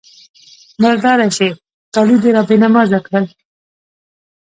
[0.83, 1.49] _مرداره شې!
[1.93, 3.25] کالي دې را بې نمازه کړل.